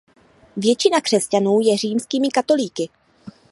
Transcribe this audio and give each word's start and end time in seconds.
Většina 0.57 1.01
křesťanů 1.01 1.59
je 1.63 1.77
římskými 1.77 2.29
katolíky. 2.29 2.89